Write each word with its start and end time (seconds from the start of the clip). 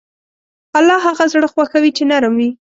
الله 0.77 0.97
هغه 1.07 1.25
زړه 1.33 1.47
خوښوي 1.53 1.91
چې 1.97 2.03
نرم 2.11 2.33
وي. 2.39 2.49